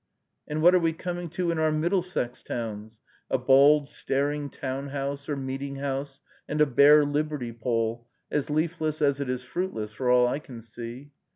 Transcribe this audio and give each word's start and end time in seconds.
And 0.47 0.63
what 0.63 0.73
are 0.73 0.79
we 0.79 0.93
coming 0.93 1.29
to 1.29 1.51
in 1.51 1.59
our 1.59 1.71
Middlesex 1.71 2.41
towns? 2.41 3.01
A 3.29 3.37
bald, 3.37 3.87
staring 3.87 4.49
town 4.49 4.87
house, 4.87 5.29
or 5.29 5.35
meeting 5.35 5.75
house, 5.75 6.23
and 6.47 6.59
a 6.59 6.65
bare 6.65 7.05
liberty 7.05 7.53
pole, 7.53 8.07
as 8.31 8.49
leafless 8.49 8.99
as 8.99 9.19
it 9.19 9.29
is 9.29 9.43
fruitless, 9.43 9.91
for 9.91 10.09
all 10.09 10.27
I 10.27 10.39
can 10.39 10.63
see. 10.63 11.11